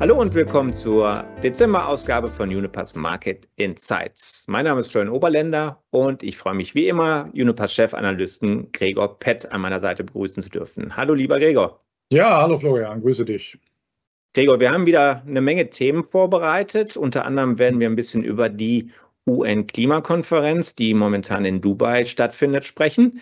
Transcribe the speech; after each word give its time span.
Hallo 0.00 0.14
und 0.20 0.32
willkommen 0.32 0.72
zur 0.72 1.24
Dezember-Ausgabe 1.42 2.28
von 2.28 2.50
Unipass 2.50 2.94
Market 2.94 3.48
Insights. 3.56 4.44
Mein 4.46 4.64
Name 4.64 4.78
ist 4.78 4.92
Florian 4.92 5.12
Oberländer 5.12 5.82
und 5.90 6.22
ich 6.22 6.36
freue 6.36 6.54
mich 6.54 6.76
wie 6.76 6.86
immer, 6.86 7.28
Unipass-Chefanalysten 7.34 8.70
Gregor 8.70 9.18
Pett 9.18 9.50
an 9.50 9.60
meiner 9.60 9.80
Seite 9.80 10.04
begrüßen 10.04 10.40
zu 10.40 10.50
dürfen. 10.50 10.96
Hallo, 10.96 11.14
lieber 11.14 11.40
Gregor. 11.40 11.84
Ja, 12.12 12.42
hallo 12.42 12.58
Florian, 12.58 13.00
grüße 13.00 13.24
dich. 13.24 13.58
Gregor, 14.34 14.60
wir 14.60 14.70
haben 14.70 14.86
wieder 14.86 15.24
eine 15.26 15.40
Menge 15.40 15.68
Themen 15.68 16.04
vorbereitet. 16.04 16.96
Unter 16.96 17.24
anderem 17.24 17.58
werden 17.58 17.80
wir 17.80 17.88
ein 17.88 17.96
bisschen 17.96 18.22
über 18.22 18.48
die 18.48 18.92
UN-Klimakonferenz, 19.26 20.76
die 20.76 20.94
momentan 20.94 21.44
in 21.44 21.60
Dubai 21.60 22.04
stattfindet, 22.04 22.64
sprechen. 22.64 23.20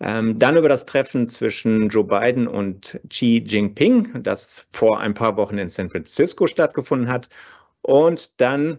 Ähm, 0.00 0.38
dann 0.38 0.56
über 0.56 0.68
das 0.68 0.84
Treffen 0.84 1.26
zwischen 1.26 1.88
Joe 1.88 2.04
Biden 2.04 2.46
und 2.46 3.00
Xi 3.08 3.42
Jinping, 3.46 4.22
das 4.22 4.66
vor 4.70 5.00
ein 5.00 5.14
paar 5.14 5.36
Wochen 5.36 5.58
in 5.58 5.68
San 5.68 5.90
Francisco 5.90 6.46
stattgefunden 6.46 7.08
hat. 7.08 7.30
Und 7.80 8.40
dann, 8.40 8.78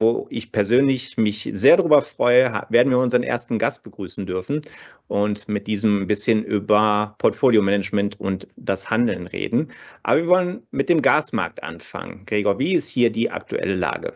wo 0.00 0.26
ich 0.30 0.52
persönlich 0.52 1.16
mich 1.16 1.48
sehr 1.52 1.78
darüber 1.78 2.02
freue, 2.02 2.66
werden 2.68 2.90
wir 2.90 2.98
unseren 2.98 3.22
ersten 3.22 3.58
Gast 3.58 3.82
begrüßen 3.82 4.26
dürfen 4.26 4.60
und 5.08 5.48
mit 5.48 5.66
diesem 5.66 6.02
ein 6.02 6.06
bisschen 6.06 6.44
über 6.44 7.14
Portfolio-Management 7.18 8.20
und 8.20 8.46
das 8.56 8.90
Handeln 8.90 9.26
reden. 9.26 9.68
Aber 10.02 10.20
wir 10.20 10.28
wollen 10.28 10.62
mit 10.70 10.90
dem 10.90 11.00
Gasmarkt 11.00 11.62
anfangen. 11.62 12.26
Gregor, 12.26 12.58
wie 12.58 12.74
ist 12.74 12.88
hier 12.88 13.10
die 13.10 13.30
aktuelle 13.30 13.76
Lage? 13.76 14.14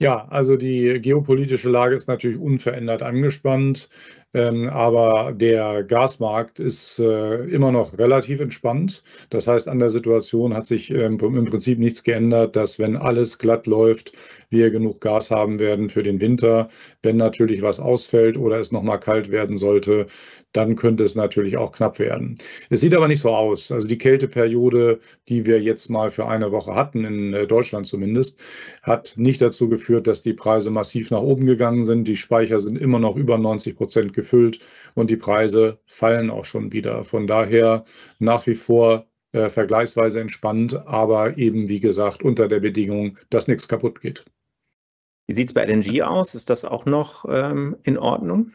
Ja, 0.00 0.26
also 0.28 0.56
die 0.56 1.00
geopolitische 1.00 1.70
Lage 1.70 1.94
ist 1.94 2.08
natürlich 2.08 2.38
unverändert 2.38 3.02
angespannt. 3.02 3.88
Ähm, 4.34 4.68
aber 4.68 5.32
der 5.32 5.84
Gasmarkt 5.84 6.58
ist 6.58 6.98
äh, 6.98 7.44
immer 7.44 7.70
noch 7.70 7.96
relativ 7.96 8.40
entspannt. 8.40 9.04
Das 9.30 9.46
heißt, 9.46 9.68
an 9.68 9.78
der 9.78 9.90
Situation 9.90 10.54
hat 10.54 10.66
sich 10.66 10.90
ähm, 10.90 11.18
im 11.20 11.44
Prinzip 11.44 11.78
nichts 11.78 12.02
geändert, 12.02 12.56
dass 12.56 12.80
wenn 12.80 12.96
alles 12.96 13.38
glatt 13.38 13.68
läuft, 13.68 14.12
wir 14.50 14.70
genug 14.70 15.00
Gas 15.00 15.30
haben 15.30 15.60
werden 15.60 15.88
für 15.88 16.02
den 16.02 16.20
Winter. 16.20 16.68
Wenn 17.02 17.16
natürlich 17.16 17.62
was 17.62 17.78
ausfällt 17.78 18.36
oder 18.36 18.58
es 18.58 18.72
nochmal 18.72 18.98
kalt 18.98 19.30
werden 19.30 19.56
sollte, 19.56 20.06
dann 20.52 20.76
könnte 20.76 21.04
es 21.04 21.14
natürlich 21.14 21.56
auch 21.56 21.72
knapp 21.72 21.98
werden. 22.00 22.36
Es 22.70 22.80
sieht 22.80 22.94
aber 22.94 23.08
nicht 23.08 23.20
so 23.20 23.30
aus. 23.30 23.70
Also 23.72 23.86
die 23.88 23.98
Kälteperiode, 23.98 25.00
die 25.28 25.46
wir 25.46 25.60
jetzt 25.60 25.90
mal 25.90 26.10
für 26.10 26.26
eine 26.26 26.50
Woche 26.50 26.74
hatten, 26.74 27.04
in 27.04 27.34
äh, 27.34 27.46
Deutschland 27.46 27.86
zumindest, 27.86 28.40
hat 28.82 29.14
nicht 29.16 29.40
dazu 29.40 29.68
geführt, 29.68 30.08
dass 30.08 30.22
die 30.22 30.32
Preise 30.32 30.70
massiv 30.72 31.12
nach 31.12 31.22
oben 31.22 31.46
gegangen 31.46 31.84
sind. 31.84 32.08
Die 32.08 32.16
Speicher 32.16 32.58
sind 32.58 32.78
immer 32.78 32.98
noch 32.98 33.16
über 33.16 33.38
90 33.38 33.76
Prozent 33.76 34.12
gefüllt 34.12 34.23
gefüllt 34.24 34.58
und 34.94 35.10
die 35.10 35.16
Preise 35.16 35.78
fallen 35.86 36.30
auch 36.30 36.44
schon 36.44 36.72
wieder. 36.72 37.04
Von 37.04 37.26
daher 37.26 37.84
nach 38.18 38.46
wie 38.46 38.54
vor 38.54 39.06
äh, 39.32 39.48
vergleichsweise 39.48 40.20
entspannt, 40.20 40.86
aber 40.86 41.36
eben 41.36 41.68
wie 41.68 41.80
gesagt 41.80 42.22
unter 42.22 42.48
der 42.48 42.60
Bedingung, 42.60 43.18
dass 43.30 43.48
nichts 43.48 43.68
kaputt 43.68 44.00
geht. 44.00 44.24
Wie 45.26 45.34
sieht 45.34 45.48
es 45.48 45.54
bei 45.54 45.64
LNG 45.64 46.02
aus? 46.02 46.34
Ist 46.34 46.50
das 46.50 46.64
auch 46.64 46.86
noch 46.86 47.24
ähm, 47.28 47.76
in 47.82 47.98
Ordnung? 47.98 48.52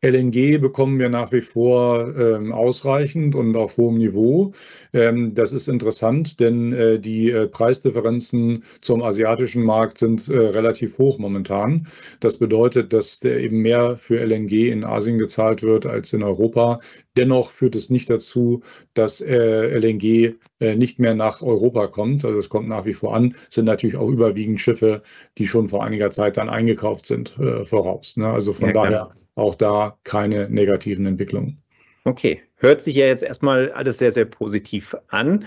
LNG 0.00 0.58
bekommen 0.60 1.00
wir 1.00 1.08
nach 1.08 1.32
wie 1.32 1.40
vor 1.40 2.16
ähm, 2.16 2.52
ausreichend 2.52 3.34
und 3.34 3.56
auf 3.56 3.76
hohem 3.78 3.98
Niveau. 3.98 4.52
Ähm, 4.92 5.34
das 5.34 5.52
ist 5.52 5.66
interessant, 5.66 6.38
denn 6.38 6.72
äh, 6.72 7.00
die 7.00 7.30
äh, 7.30 7.48
Preisdifferenzen 7.48 8.62
zum 8.80 9.02
asiatischen 9.02 9.64
Markt 9.64 9.98
sind 9.98 10.28
äh, 10.28 10.38
relativ 10.38 10.98
hoch 10.98 11.18
momentan. 11.18 11.88
Das 12.20 12.38
bedeutet, 12.38 12.92
dass 12.92 13.24
eben 13.24 13.60
mehr 13.62 13.96
für 13.96 14.24
LNG 14.24 14.70
in 14.70 14.84
Asien 14.84 15.18
gezahlt 15.18 15.64
wird 15.64 15.84
als 15.84 16.12
in 16.12 16.22
Europa. 16.22 16.78
Dennoch 17.18 17.50
führt 17.50 17.74
es 17.74 17.90
nicht 17.90 18.08
dazu, 18.08 18.62
dass 18.94 19.20
äh, 19.20 19.76
LNG 19.76 20.36
äh, 20.60 20.76
nicht 20.76 21.00
mehr 21.00 21.16
nach 21.16 21.42
Europa 21.42 21.88
kommt. 21.88 22.24
Also 22.24 22.38
es 22.38 22.48
kommt 22.48 22.68
nach 22.68 22.84
wie 22.84 22.92
vor 22.92 23.16
an. 23.16 23.34
Es 23.48 23.56
sind 23.56 23.64
natürlich 23.64 23.96
auch 23.96 24.08
überwiegend 24.08 24.60
Schiffe, 24.60 25.02
die 25.36 25.48
schon 25.48 25.68
vor 25.68 25.82
einiger 25.82 26.10
Zeit 26.10 26.36
dann 26.36 26.48
eingekauft 26.48 27.06
sind, 27.06 27.36
äh, 27.40 27.64
voraus. 27.64 28.16
Ne? 28.16 28.28
Also 28.28 28.52
von 28.52 28.68
ja, 28.68 28.72
daher 28.72 29.10
auch 29.34 29.56
da 29.56 29.98
keine 30.04 30.48
negativen 30.48 31.06
Entwicklungen. 31.06 31.60
Okay, 32.04 32.40
hört 32.54 32.82
sich 32.82 32.94
ja 32.94 33.06
jetzt 33.06 33.24
erstmal 33.24 33.72
alles 33.72 33.98
sehr, 33.98 34.12
sehr 34.12 34.24
positiv 34.24 34.94
an. 35.08 35.46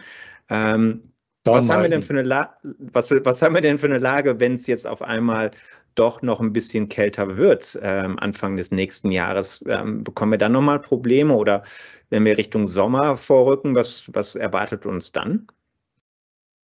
Ähm, 0.50 1.13
was, 1.46 1.69
haben 1.69 1.84
wir 1.84 1.90
denn 1.90 2.03
für 2.03 2.19
eine 2.19 2.50
was, 2.79 3.12
was 3.12 3.41
haben 3.41 3.56
wir 3.56 3.62
denn 3.62 3.78
für 3.78 3.88
eine 3.88 3.97
Lage, 3.97 4.41
wenn 4.41 4.56
es 4.56 4.67
jetzt 4.67 4.85
auf 4.85 5.01
einmal 5.01 5.51
doch 5.96 6.22
noch 6.22 6.40
ein 6.40 6.53
bisschen 6.53 6.90
kälter 6.90 7.38
wird 7.38 7.79
ähm, 7.81 8.18
Anfang 8.19 8.56
des 8.56 8.72
nächsten 8.72 9.12
Jahres? 9.12 9.63
Ähm, 9.68 10.03
bekommen 10.03 10.34
wir 10.34 10.38
dann 10.38 10.52
nochmal 10.52 10.79
Probleme 10.79 11.34
oder 11.34 11.63
wenn 12.09 12.25
wir 12.25 12.38
Richtung 12.38 12.68
Sommer 12.68 13.18
vorrücken, 13.18 13.75
was, 13.75 14.09
was 14.13 14.35
erwartet 14.35 14.85
uns 14.85 15.12
dann? 15.12 15.47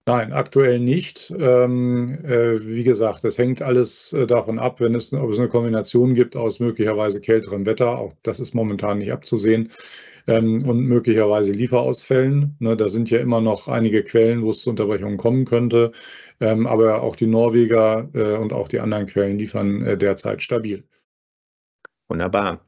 Nein, 0.09 0.32
aktuell 0.32 0.78
nicht. 0.78 1.34
Ähm, 1.37 2.25
äh, 2.25 2.64
wie 2.64 2.84
gesagt, 2.84 3.25
das 3.25 3.38
hängt 3.38 3.60
alles 3.60 4.12
äh, 4.12 4.25
davon 4.25 4.60
ab, 4.60 4.78
wenn 4.81 4.94
es, 4.94 5.12
ob 5.12 5.31
es 5.31 5.38
eine 5.41 5.48
Kombination 5.48 6.14
gibt 6.14 6.37
aus 6.37 6.60
möglicherweise 6.60 7.20
kälterem 7.20 7.66
Wetter. 7.66 7.98
Auch 7.98 8.12
das 8.22 8.38
ist 8.38 8.54
momentan 8.54 8.98
nicht 8.98 9.12
abzusehen. 9.12 9.72
Ähm, 10.28 10.69
und 10.69 10.81
möglicherweise 10.84 11.50
Lieferausfällen. 11.53 12.54
Ne, 12.60 12.76
da 12.76 12.88
sind 12.88 13.10
ja 13.10 13.19
immer 13.19 13.41
noch 13.41 13.66
einige 13.66 14.04
Quellen, 14.04 14.43
wo 14.43 14.50
es 14.50 14.62
zu 14.62 14.70
Unterbrechungen 14.70 15.16
kommen 15.16 15.44
könnte. 15.44 15.91
Ähm, 16.41 16.66
aber 16.66 17.02
auch 17.02 17.16
die 17.16 17.26
Norweger 17.26 18.08
äh, 18.12 18.36
und 18.36 18.52
auch 18.52 18.69
die 18.69 18.80
anderen 18.80 19.06
Quellen 19.06 19.38
liefern 19.38 19.82
äh, 19.86 19.97
derzeit 19.97 20.42
stabil. 20.42 20.84
Wunderbar. 22.08 22.60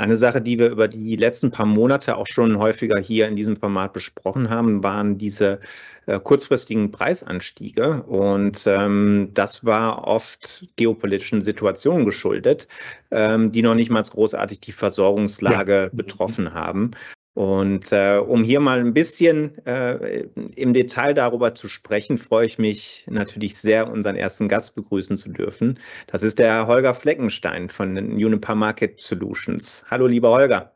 Eine 0.00 0.16
Sache, 0.16 0.40
die 0.40 0.58
wir 0.58 0.70
über 0.70 0.88
die 0.88 1.16
letzten 1.16 1.50
paar 1.50 1.66
Monate 1.66 2.16
auch 2.16 2.26
schon 2.26 2.58
häufiger 2.58 2.98
hier 2.98 3.28
in 3.28 3.36
diesem 3.36 3.58
Format 3.58 3.92
besprochen 3.92 4.48
haben, 4.48 4.82
waren 4.82 5.18
diese 5.18 5.60
äh, 6.06 6.18
kurzfristigen 6.18 6.90
Preisanstiege. 6.90 8.02
Und 8.04 8.66
ähm, 8.66 9.28
das 9.34 9.62
war 9.66 10.08
oft 10.08 10.66
geopolitischen 10.76 11.42
Situationen 11.42 12.06
geschuldet, 12.06 12.66
ähm, 13.10 13.52
die 13.52 13.60
noch 13.60 13.74
nicht 13.74 13.90
mal 13.90 14.02
großartig 14.02 14.60
die 14.60 14.72
Versorgungslage 14.72 15.72
ja. 15.74 15.90
betroffen 15.92 16.54
haben. 16.54 16.92
Und 17.34 17.92
äh, 17.92 18.18
um 18.18 18.42
hier 18.42 18.60
mal 18.60 18.80
ein 18.80 18.92
bisschen 18.92 19.64
äh, 19.64 20.26
im 20.56 20.72
Detail 20.72 21.14
darüber 21.14 21.54
zu 21.54 21.68
sprechen, 21.68 22.18
freue 22.18 22.46
ich 22.46 22.58
mich 22.58 23.06
natürlich 23.08 23.56
sehr, 23.56 23.90
unseren 23.90 24.16
ersten 24.16 24.48
Gast 24.48 24.74
begrüßen 24.74 25.16
zu 25.16 25.30
dürfen. 25.30 25.78
Das 26.08 26.22
ist 26.22 26.38
der 26.38 26.66
Holger 26.66 26.94
Fleckenstein 26.94 27.68
von 27.68 27.96
Uniper 27.96 28.56
Market 28.56 29.00
Solutions. 29.00 29.84
Hallo, 29.90 30.06
lieber 30.06 30.30
Holger. 30.30 30.74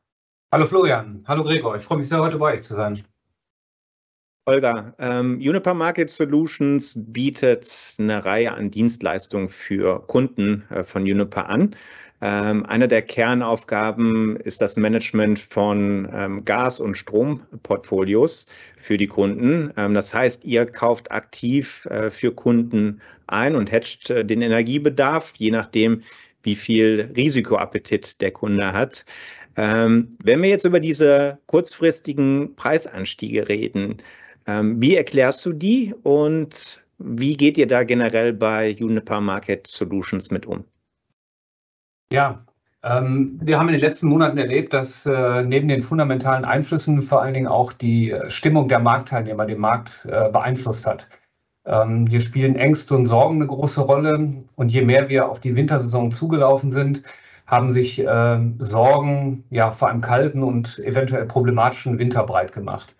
Hallo 0.52 0.66
Florian, 0.66 1.24
hallo 1.26 1.42
Gregor, 1.42 1.74
ich 1.74 1.82
freue 1.82 1.98
mich 1.98 2.08
sehr, 2.08 2.20
heute 2.20 2.38
bei 2.38 2.54
euch 2.54 2.62
zu 2.62 2.74
sein. 2.74 3.04
Holger, 4.46 4.94
ähm, 4.98 5.36
Uniper 5.36 5.72
Market 5.72 6.10
Solutions 6.10 6.92
bietet 6.96 7.94
eine 7.98 8.26
Reihe 8.26 8.52
an 8.52 8.70
Dienstleistungen 8.70 9.48
für 9.48 10.06
Kunden 10.06 10.64
äh, 10.68 10.84
von 10.84 11.02
Uniper 11.02 11.48
an. 11.48 11.74
Ähm, 12.20 12.66
eine 12.66 12.86
der 12.86 13.00
Kernaufgaben 13.00 14.36
ist 14.36 14.60
das 14.60 14.76
Management 14.76 15.38
von 15.38 16.06
ähm, 16.12 16.44
Gas- 16.44 16.80
und 16.80 16.94
Stromportfolios 16.94 18.44
für 18.76 18.98
die 18.98 19.06
Kunden. 19.06 19.72
Ähm, 19.78 19.94
das 19.94 20.12
heißt, 20.12 20.44
ihr 20.44 20.66
kauft 20.66 21.10
aktiv 21.10 21.86
äh, 21.86 22.10
für 22.10 22.32
Kunden 22.32 23.00
ein 23.26 23.56
und 23.56 23.72
hedgt 23.72 24.10
äh, 24.10 24.26
den 24.26 24.42
Energiebedarf, 24.42 25.32
je 25.38 25.52
nachdem, 25.52 26.02
wie 26.42 26.54
viel 26.54 27.12
Risikoappetit 27.16 28.20
der 28.20 28.30
Kunde 28.30 28.74
hat. 28.74 29.06
Ähm, 29.56 30.18
wenn 30.22 30.42
wir 30.42 30.50
jetzt 30.50 30.66
über 30.66 30.80
diese 30.80 31.38
kurzfristigen 31.46 32.56
Preisanstiege 32.56 33.48
reden, 33.48 34.02
ähm, 34.46 34.80
wie 34.80 34.96
erklärst 34.96 35.44
du 35.46 35.52
die 35.52 35.94
und 36.02 36.84
wie 36.98 37.36
geht 37.36 37.58
ihr 37.58 37.66
da 37.66 37.84
generell 37.84 38.32
bei 38.32 38.76
Uniper 38.78 39.20
Market 39.20 39.66
Solutions 39.66 40.30
mit 40.30 40.46
um? 40.46 40.64
Ja, 42.12 42.44
ähm, 42.82 43.38
wir 43.42 43.58
haben 43.58 43.68
in 43.68 43.74
den 43.74 43.80
letzten 43.80 44.08
Monaten 44.08 44.36
erlebt, 44.36 44.72
dass 44.74 45.06
äh, 45.06 45.42
neben 45.42 45.68
den 45.68 45.82
fundamentalen 45.82 46.44
Einflüssen 46.44 47.00
vor 47.00 47.22
allen 47.22 47.34
Dingen 47.34 47.46
auch 47.46 47.72
die 47.72 48.10
äh, 48.10 48.30
Stimmung 48.30 48.68
der 48.68 48.78
Marktteilnehmer 48.78 49.46
den 49.46 49.58
Markt 49.58 50.04
äh, 50.04 50.28
beeinflusst 50.30 50.86
hat. 50.86 51.08
Ähm, 51.64 52.06
hier 52.06 52.20
spielen 52.20 52.56
Ängste 52.56 52.94
und 52.94 53.06
Sorgen 53.06 53.36
eine 53.36 53.46
große 53.46 53.80
Rolle. 53.80 54.44
Und 54.54 54.68
je 54.70 54.82
mehr 54.82 55.08
wir 55.08 55.30
auf 55.30 55.40
die 55.40 55.56
Wintersaison 55.56 56.10
zugelaufen 56.10 56.72
sind, 56.72 57.02
haben 57.46 57.70
sich 57.70 58.00
äh, 58.00 58.40
Sorgen 58.58 59.44
ja 59.50 59.70
vor 59.70 59.88
einem 59.88 60.02
kalten 60.02 60.42
und 60.42 60.78
eventuell 60.80 61.24
problematischen 61.24 61.98
Winter 61.98 62.24
breit 62.24 62.52
gemacht. 62.52 62.94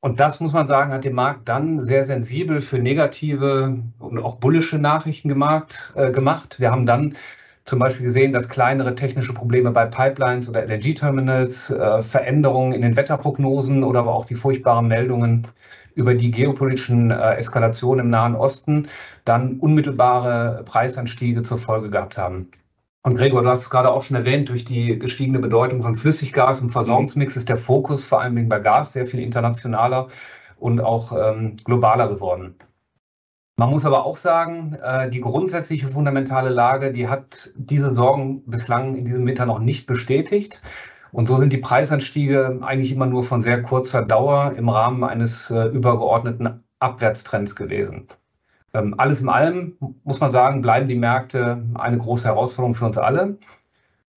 Und 0.00 0.20
das 0.20 0.38
muss 0.38 0.52
man 0.52 0.66
sagen, 0.68 0.92
hat 0.92 1.04
den 1.04 1.14
Markt 1.14 1.48
dann 1.48 1.82
sehr 1.82 2.04
sensibel 2.04 2.60
für 2.60 2.78
negative 2.78 3.82
und 3.98 4.18
auch 4.18 4.36
bullische 4.36 4.78
Nachrichten 4.78 5.28
gemacht. 5.28 5.92
Äh, 5.96 6.12
gemacht. 6.12 6.60
Wir 6.60 6.70
haben 6.70 6.86
dann 6.86 7.16
zum 7.64 7.80
Beispiel 7.80 8.06
gesehen, 8.06 8.32
dass 8.32 8.48
kleinere 8.48 8.94
technische 8.94 9.34
Probleme 9.34 9.72
bei 9.72 9.86
Pipelines 9.86 10.48
oder 10.48 10.64
LNG-Terminals, 10.64 11.70
äh, 11.70 12.02
Veränderungen 12.02 12.72
in 12.72 12.82
den 12.82 12.96
Wetterprognosen 12.96 13.84
oder 13.84 14.00
aber 14.00 14.14
auch 14.14 14.24
die 14.24 14.36
furchtbaren 14.36 14.86
Meldungen 14.88 15.46
über 15.94 16.14
die 16.14 16.30
geopolitischen 16.30 17.10
äh, 17.10 17.34
Eskalationen 17.34 18.06
im 18.06 18.10
Nahen 18.10 18.36
Osten 18.36 18.88
dann 19.24 19.58
unmittelbare 19.58 20.62
Preisanstiege 20.64 21.42
zur 21.42 21.58
Folge 21.58 21.90
gehabt 21.90 22.16
haben. 22.16 22.50
Und 23.08 23.16
Gregor, 23.16 23.42
du 23.42 23.48
hast 23.48 23.62
es 23.62 23.70
gerade 23.70 23.90
auch 23.90 24.02
schon 24.02 24.18
erwähnt, 24.18 24.50
durch 24.50 24.66
die 24.66 24.98
gestiegene 24.98 25.38
Bedeutung 25.38 25.80
von 25.80 25.94
Flüssiggas 25.94 26.60
im 26.60 26.68
Versorgungsmix 26.68 27.36
ist 27.36 27.48
der 27.48 27.56
Fokus 27.56 28.04
vor 28.04 28.20
allem 28.20 28.50
bei 28.50 28.58
Gas 28.58 28.92
sehr 28.92 29.06
viel 29.06 29.20
internationaler. 29.20 30.08
und 30.58 30.82
auch 30.82 31.12
ähm, 31.12 31.56
globaler 31.64 32.08
geworden. 32.08 32.56
Man 33.58 33.70
muss 33.70 33.86
aber 33.86 34.04
auch 34.04 34.18
sagen, 34.18 34.76
äh, 34.82 35.08
die 35.08 35.22
grundsätzliche 35.22 35.88
fundamentale 35.88 36.50
Lage, 36.50 36.92
die 36.92 37.08
hat 37.08 37.50
diese 37.56 37.94
Sorgen 37.94 38.42
bislang 38.44 38.94
in 38.94 39.06
diesem 39.06 39.24
Winter 39.26 39.46
noch 39.46 39.60
nicht 39.60 39.86
bestätigt. 39.86 40.60
Und 41.10 41.28
so 41.28 41.36
sind 41.36 41.54
die 41.54 41.58
Preisanstiege 41.58 42.58
eigentlich 42.60 42.92
immer 42.92 43.06
nur 43.06 43.22
von 43.22 43.40
sehr 43.40 43.62
kurzer 43.62 44.02
Dauer 44.02 44.52
im 44.54 44.68
Rahmen 44.68 45.02
eines 45.02 45.50
äh, 45.50 45.68
übergeordneten 45.68 46.62
Abwärtstrends 46.78 47.56
gewesen. 47.56 48.08
Ähm, 48.78 48.94
alles 48.96 49.20
in 49.20 49.28
allem 49.28 49.76
muss 50.04 50.20
man 50.20 50.30
sagen, 50.30 50.62
bleiben 50.62 50.88
die 50.88 50.94
Märkte 50.94 51.62
eine 51.74 51.98
große 51.98 52.26
Herausforderung 52.26 52.74
für 52.74 52.86
uns 52.86 52.98
alle. 52.98 53.38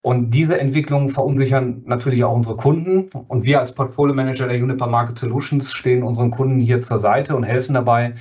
Und 0.03 0.31
diese 0.31 0.59
Entwicklungen 0.59 1.09
verunsichern 1.09 1.83
natürlich 1.85 2.25
auch 2.25 2.35
unsere 2.35 2.57
Kunden. 2.57 3.11
Und 3.29 3.45
wir 3.45 3.61
als 3.61 3.75
Portfolio 3.75 4.15
Manager 4.15 4.49
der 4.49 4.63
Uniper 4.63 4.87
Market 4.87 5.19
Solutions 5.19 5.73
stehen 5.73 6.03
unseren 6.03 6.31
Kunden 6.31 6.61
hier 6.61 6.81
zur 6.81 6.99
Seite 6.99 7.37
und 7.37 7.45
helfen 7.45 7.75
dabei, 7.75 8.15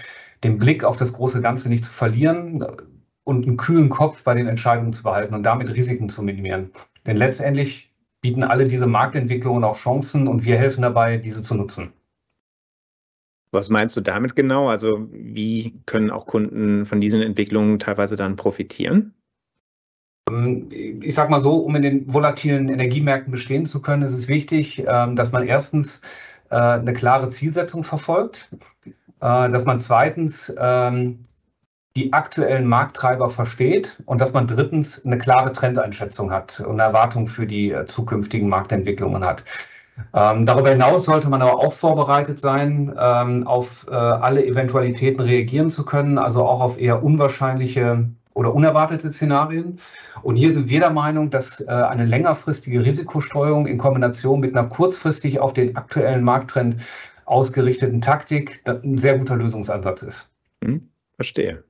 den 0.43 0.57
Blick 0.57 0.83
auf 0.83 0.97
das 0.97 1.13
große 1.13 1.41
Ganze 1.41 1.69
nicht 1.69 1.85
zu 1.85 1.93
verlieren 1.93 2.65
und 3.23 3.47
einen 3.47 3.57
kühlen 3.57 3.89
Kopf 3.89 4.23
bei 4.23 4.33
den 4.33 4.47
Entscheidungen 4.47 4.93
zu 4.93 5.03
behalten 5.03 5.35
und 5.35 5.43
damit 5.43 5.73
Risiken 5.73 6.09
zu 6.09 6.21
minimieren. 6.21 6.71
Denn 7.05 7.17
letztendlich 7.17 7.93
bieten 8.21 8.43
alle 8.43 8.67
diese 8.67 8.87
Marktentwicklungen 8.87 9.63
auch 9.63 9.77
Chancen 9.77 10.27
und 10.27 10.43
wir 10.45 10.57
helfen 10.57 10.81
dabei, 10.81 11.17
diese 11.17 11.41
zu 11.41 11.55
nutzen. 11.55 11.93
Was 13.51 13.69
meinst 13.69 13.97
du 13.97 14.01
damit 14.01 14.35
genau? 14.35 14.69
Also 14.69 15.07
wie 15.11 15.81
können 15.85 16.11
auch 16.11 16.25
Kunden 16.25 16.85
von 16.85 17.01
diesen 17.01 17.21
Entwicklungen 17.21 17.79
teilweise 17.79 18.15
dann 18.15 18.35
profitieren? 18.35 19.13
Ähm, 20.29 20.69
ich 21.01 21.15
sage 21.15 21.31
mal 21.31 21.39
so, 21.39 21.55
um 21.57 21.75
in 21.75 21.81
den 21.81 22.13
volatilen 22.13 22.69
Energiemärkten 22.69 23.31
bestehen 23.31 23.65
zu 23.65 23.81
können, 23.81 24.03
ist 24.03 24.13
es 24.13 24.27
wichtig, 24.27 24.83
ähm, 24.87 25.15
dass 25.15 25.31
man 25.31 25.47
erstens 25.47 26.01
äh, 26.49 26.55
eine 26.55 26.93
klare 26.93 27.29
Zielsetzung 27.29 27.83
verfolgt. 27.83 28.49
Äh, 29.21 29.49
dass 29.49 29.65
man 29.65 29.79
zweitens 29.79 30.53
ähm, 30.57 31.25
die 31.97 32.13
aktuellen 32.13 32.65
Markttreiber 32.65 33.29
versteht 33.29 34.01
und 34.05 34.21
dass 34.21 34.31
man 34.31 34.47
drittens 34.47 35.05
eine 35.05 35.17
klare 35.17 35.51
Trendeinschätzung 35.51 36.31
hat 36.31 36.61
und 36.61 36.79
eine 36.79 36.83
Erwartung 36.83 37.27
für 37.27 37.45
die 37.45 37.71
äh, 37.71 37.85
zukünftigen 37.85 38.47
Marktentwicklungen 38.47 39.25
hat. 39.25 39.43
Ähm, 40.13 40.45
darüber 40.45 40.69
hinaus 40.69 41.05
sollte 41.05 41.29
man 41.29 41.41
aber 41.41 41.59
auch 41.59 41.73
vorbereitet 41.73 42.39
sein, 42.39 42.93
ähm, 42.99 43.45
auf 43.47 43.85
äh, 43.89 43.93
alle 43.93 44.45
Eventualitäten 44.45 45.21
reagieren 45.21 45.69
zu 45.69 45.85
können, 45.85 46.17
also 46.17 46.45
auch 46.45 46.61
auf 46.61 46.79
eher 46.79 47.03
unwahrscheinliche 47.03 48.09
oder 48.33 48.53
unerwartete 48.53 49.09
Szenarien. 49.09 49.79
Und 50.21 50.35
hier 50.35 50.53
sind 50.53 50.69
wir 50.69 50.79
der 50.79 50.91
Meinung, 50.91 51.29
dass 51.29 51.61
äh, 51.61 51.67
eine 51.67 52.05
längerfristige 52.05 52.83
Risikosteuerung 52.85 53.67
in 53.67 53.77
Kombination 53.77 54.39
mit 54.39 54.55
einer 54.55 54.67
kurzfristig 54.67 55.39
auf 55.39 55.53
den 55.53 55.75
aktuellen 55.75 56.23
Markttrend 56.23 56.77
ausgerichteten 57.25 58.01
Taktik 58.01 58.61
ein 58.65 58.97
sehr 58.97 59.17
guter 59.17 59.35
Lösungsansatz 59.35 60.01
ist. 60.01 60.29
Hm, 60.63 60.89
verstehe. 61.15 61.63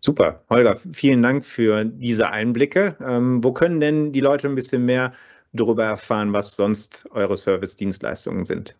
Super. 0.00 0.42
Holger, 0.50 0.76
vielen 0.92 1.22
Dank 1.22 1.44
für 1.44 1.84
diese 1.84 2.30
Einblicke. 2.30 2.96
Ähm, 3.00 3.42
wo 3.42 3.52
können 3.52 3.80
denn 3.80 4.12
die 4.12 4.20
Leute 4.20 4.48
ein 4.48 4.54
bisschen 4.54 4.84
mehr 4.84 5.12
darüber 5.52 5.84
erfahren, 5.84 6.32
was 6.32 6.56
sonst 6.56 7.08
eure 7.10 7.36
Service-Dienstleistungen 7.36 8.44
sind? 8.44 8.76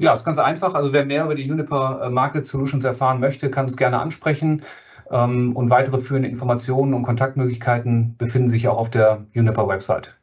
Ja, 0.00 0.14
ist 0.14 0.24
ganz 0.24 0.38
einfach. 0.38 0.74
Also 0.74 0.92
wer 0.92 1.04
mehr 1.04 1.24
über 1.24 1.34
die 1.34 1.42
Juniper 1.42 2.02
äh, 2.02 2.10
Market 2.10 2.46
Solutions 2.46 2.84
erfahren 2.84 3.18
möchte, 3.18 3.50
kann 3.50 3.66
es 3.66 3.76
gerne 3.76 3.98
ansprechen. 3.98 4.62
Ähm, 5.10 5.56
und 5.56 5.70
weitere 5.70 5.98
führende 5.98 6.28
Informationen 6.28 6.94
und 6.94 7.02
Kontaktmöglichkeiten 7.02 8.16
befinden 8.16 8.50
sich 8.50 8.68
auch 8.68 8.76
auf 8.76 8.90
der 8.90 9.26
Juniper 9.32 9.66
Website. 9.66 10.14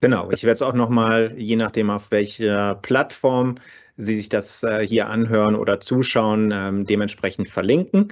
Genau, 0.00 0.30
ich 0.30 0.44
werde 0.44 0.54
es 0.54 0.62
auch 0.62 0.72
nochmal, 0.72 1.34
je 1.36 1.56
nachdem 1.56 1.90
auf 1.90 2.10
welcher 2.10 2.76
Plattform 2.76 3.56
Sie 3.96 4.16
sich 4.16 4.30
das 4.30 4.62
äh, 4.62 4.86
hier 4.86 5.10
anhören 5.10 5.54
oder 5.54 5.78
zuschauen, 5.78 6.52
ähm, 6.54 6.86
dementsprechend 6.86 7.48
verlinken. 7.48 8.08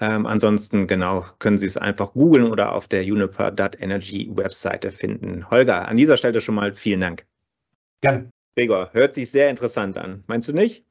Ähm, 0.00 0.26
ansonsten, 0.26 0.86
genau, 0.86 1.24
können 1.38 1.58
Sie 1.58 1.66
es 1.66 1.76
einfach 1.76 2.12
googeln 2.12 2.50
oder 2.50 2.74
auf 2.74 2.86
der 2.86 3.02
Uniper.energy 3.02 4.30
Webseite 4.34 4.90
finden. 4.90 5.50
Holger, 5.50 5.88
an 5.88 5.96
dieser 5.96 6.16
Stelle 6.16 6.40
schon 6.40 6.54
mal 6.54 6.74
vielen 6.74 7.00
Dank. 7.00 7.26
Gerne. 8.02 8.30
Gregor, 8.56 8.90
hört 8.92 9.14
sich 9.14 9.30
sehr 9.30 9.50
interessant 9.50 9.96
an. 9.96 10.24
Meinst 10.26 10.48
du 10.48 10.52
nicht? 10.52 10.84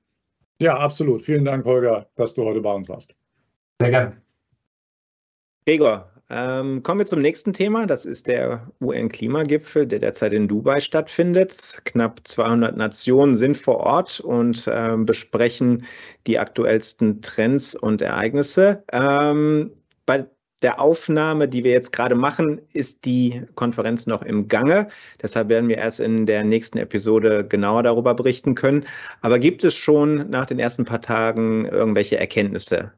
Ja, 0.61 0.77
absolut. 0.77 1.21
Vielen 1.21 1.45
Dank, 1.45 1.65
Holger, 1.65 2.09
dass 2.15 2.33
du 2.33 2.45
heute 2.45 2.61
bei 2.61 2.71
uns 2.71 2.87
warst. 2.89 3.15
Sehr 3.81 3.89
gerne. 3.89 4.21
Gregor, 5.65 6.11
ähm, 6.29 6.81
kommen 6.81 6.99
wir 6.99 7.05
zum 7.05 7.21
nächsten 7.21 7.53
Thema. 7.53 7.85
Das 7.85 8.03
ist 8.05 8.27
der 8.27 8.71
UN-Klimagipfel, 8.81 9.85
der 9.85 9.99
derzeit 9.99 10.33
in 10.33 10.47
Dubai 10.47 10.79
stattfindet. 10.79 11.81
Knapp 11.85 12.21
200 12.23 12.75
Nationen 12.75 13.35
sind 13.35 13.57
vor 13.57 13.77
Ort 13.77 14.19
und 14.19 14.67
äh, 14.67 14.95
besprechen 14.97 15.85
die 16.25 16.39
aktuellsten 16.39 17.21
Trends 17.21 17.75
und 17.75 18.01
Ereignisse. 18.01 18.83
Ähm, 18.91 19.71
bei 20.07 20.25
der 20.63 20.79
Aufnahme, 20.79 21.47
die 21.47 21.63
wir 21.63 21.71
jetzt 21.71 21.91
gerade 21.91 22.15
machen, 22.15 22.59
ist 22.73 23.05
die 23.05 23.43
Konferenz 23.53 24.07
noch 24.07 24.23
im 24.23 24.47
Gange. 24.47 24.87
Deshalb 25.21 25.49
werden 25.49 25.69
wir 25.69 25.77
erst 25.77 25.99
in 25.99 26.25
der 26.25 26.43
nächsten 26.43 26.79
Episode 26.79 27.45
genauer 27.47 27.83
darüber 27.83 28.15
berichten 28.15 28.55
können. 28.55 28.85
Aber 29.21 29.37
gibt 29.37 29.63
es 29.63 29.75
schon 29.75 30.29
nach 30.29 30.47
den 30.47 30.57
ersten 30.57 30.85
paar 30.85 31.01
Tagen 31.01 31.65
irgendwelche 31.65 32.17
Erkenntnisse 32.17 32.93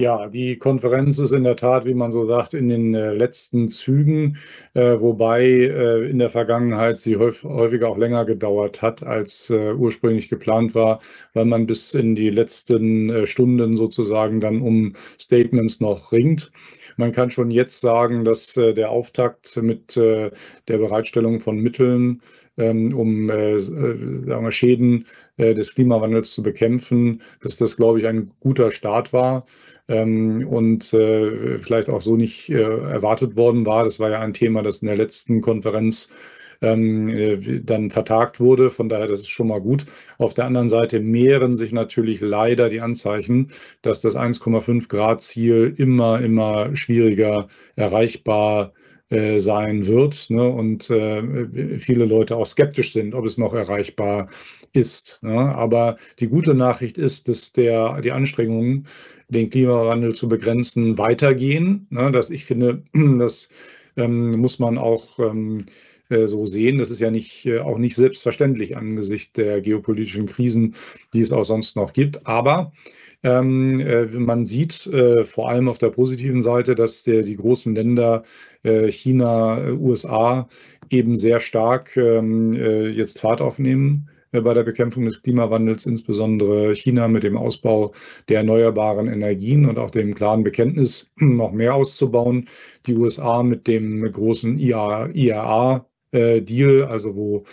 ja, 0.00 0.28
die 0.28 0.56
Konferenz 0.56 1.18
ist 1.18 1.32
in 1.32 1.44
der 1.44 1.56
Tat, 1.56 1.84
wie 1.84 1.92
man 1.92 2.10
so 2.10 2.26
sagt, 2.26 2.54
in 2.54 2.70
den 2.70 2.94
äh, 2.94 3.12
letzten 3.12 3.68
Zügen, 3.68 4.38
äh, 4.72 4.98
wobei 4.98 5.42
äh, 5.42 6.08
in 6.08 6.18
der 6.18 6.30
Vergangenheit 6.30 6.96
sie 6.96 7.16
häufig, 7.16 7.44
häufiger 7.44 7.90
auch 7.90 7.98
länger 7.98 8.24
gedauert 8.24 8.80
hat, 8.80 9.02
als 9.02 9.50
ursprünglich 9.50 10.30
geplant 10.30 10.74
war, 10.74 11.00
weil 11.34 11.44
man 11.44 11.66
bis 11.66 11.92
in 11.92 12.14
die 12.14 12.30
letzten 12.30 13.26
Stunden 13.26 13.76
sozusagen 13.76 14.40
dann 14.40 14.62
um 14.62 14.94
Statements 15.18 15.80
noch 15.80 16.12
ringt. 16.12 16.50
Man 16.96 17.12
kann 17.12 17.30
schon 17.30 17.50
jetzt 17.50 17.80
sagen, 17.80 18.24
dass 18.24 18.56
äh, 18.56 18.74
der 18.74 18.90
Auftakt 18.90 19.56
mit 19.62 19.96
der 19.96 20.32
Bereitstellung 20.66 21.40
von 21.40 21.58
Mitteln 21.58 22.22
ähm, 22.56 22.94
um 22.94 23.28
sagen 23.28 24.44
wir, 24.44 24.52
Schäden 24.52 25.06
des 25.38 25.74
Klimawandels 25.74 26.32
zu 26.32 26.42
bekämpfen, 26.42 27.22
dass 27.40 27.56
das, 27.56 27.76
glaube 27.76 28.00
ich, 28.00 28.06
ein 28.06 28.32
guter 28.40 28.70
Start 28.70 29.12
war 29.12 29.46
ähm, 29.90 30.46
und 30.46 30.92
äh, 30.94 31.58
vielleicht 31.58 31.90
auch 31.90 32.00
so 32.00 32.16
nicht 32.16 32.48
äh, 32.48 32.62
erwartet 32.62 33.36
worden 33.36 33.66
war. 33.66 33.84
Das 33.84 33.98
war 33.98 34.10
ja 34.10 34.20
ein 34.20 34.32
Thema, 34.32 34.62
das 34.62 34.82
in 34.82 34.88
der 34.88 34.96
letzten 34.96 35.40
Konferenz 35.40 36.10
ähm, 36.60 37.08
äh, 37.08 37.60
dann 37.62 37.90
vertagt 37.90 38.40
wurde. 38.40 38.70
Von 38.70 38.88
daher, 38.88 39.06
das 39.06 39.20
ist 39.20 39.28
schon 39.28 39.48
mal 39.48 39.60
gut. 39.60 39.86
Auf 40.18 40.34
der 40.34 40.46
anderen 40.46 40.68
Seite 40.68 41.00
mehren 41.00 41.56
sich 41.56 41.72
natürlich 41.72 42.20
leider 42.20 42.68
die 42.68 42.80
Anzeichen, 42.80 43.48
dass 43.82 44.00
das 44.00 44.16
1,5 44.16 44.88
Grad 44.88 45.22
Ziel 45.22 45.74
immer, 45.76 46.20
immer 46.20 46.74
schwieriger 46.76 47.48
erreichbar 47.76 48.72
äh, 49.10 49.40
sein 49.40 49.86
wird 49.86 50.30
ne? 50.30 50.48
und 50.48 50.88
äh, 50.90 51.78
viele 51.78 52.04
Leute 52.04 52.36
auch 52.36 52.46
skeptisch 52.46 52.92
sind, 52.92 53.14
ob 53.14 53.24
es 53.24 53.38
noch 53.38 53.54
erreichbar 53.54 54.28
ist. 54.72 55.18
Ne? 55.22 55.54
Aber 55.54 55.96
die 56.20 56.28
gute 56.28 56.54
Nachricht 56.54 56.96
ist, 56.96 57.28
dass 57.28 57.52
der, 57.52 58.00
die 58.02 58.12
Anstrengungen 58.12 58.86
den 59.28 59.50
Klimawandel 59.50 60.14
zu 60.14 60.28
begrenzen, 60.28 60.98
weitergehen. 60.98 61.86
Ne, 61.90 62.10
dass 62.10 62.30
ich 62.30 62.44
finde, 62.44 62.82
das 62.92 63.48
ähm, 63.96 64.38
muss 64.38 64.58
man 64.58 64.78
auch 64.78 65.18
ähm, 65.18 65.58
äh, 65.58 65.62
so 66.26 66.46
sehen. 66.46 66.78
Das 66.78 66.90
ist 66.90 67.00
ja 67.00 67.10
nicht, 67.10 67.46
äh, 67.46 67.60
auch 67.60 67.78
nicht 67.78 67.96
selbstverständlich 67.96 68.76
angesichts 68.76 69.32
der 69.34 69.60
geopolitischen 69.60 70.26
Krisen, 70.26 70.74
die 71.14 71.20
es 71.20 71.32
auch 71.32 71.44
sonst 71.44 71.76
noch 71.76 71.92
gibt. 71.92 72.26
Aber 72.26 72.72
ähm, 73.22 73.80
äh, 73.80 74.06
man 74.06 74.46
sieht 74.46 74.86
äh, 74.86 75.24
vor 75.24 75.50
allem 75.50 75.68
auf 75.68 75.78
der 75.78 75.90
positiven 75.90 76.42
Seite, 76.42 76.74
dass 76.74 77.02
die 77.04 77.36
großen 77.36 77.74
Länder 77.74 78.22
äh, 78.62 78.90
China, 78.90 79.72
USA 79.72 80.48
eben 80.90 81.16
sehr 81.16 81.40
stark 81.40 81.96
ähm, 81.96 82.54
äh, 82.54 82.88
jetzt 82.88 83.20
Fahrt 83.20 83.40
aufnehmen 83.40 84.08
äh, 84.32 84.40
bei 84.40 84.54
der 84.54 84.62
Bekämpfung 84.62 85.04
des 85.04 85.22
Klimawandels, 85.22 85.86
insbesondere 85.86 86.74
China 86.74 87.08
mit 87.08 87.22
dem 87.22 87.36
Ausbau 87.36 87.92
der 88.28 88.38
erneuerbaren 88.38 89.08
Energien 89.08 89.66
und 89.66 89.78
auch 89.78 89.90
dem 89.90 90.14
klaren 90.14 90.44
Bekenntnis, 90.44 91.10
noch 91.16 91.52
mehr 91.52 91.74
auszubauen. 91.74 92.48
Die 92.86 92.94
USA 92.94 93.42
mit 93.42 93.66
dem 93.66 94.10
großen 94.10 94.58
IRA-Deal, 94.58 95.84
äh, 96.12 96.82
also 96.84 97.16
wo 97.16 97.44